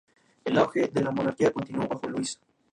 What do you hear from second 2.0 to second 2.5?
Luis.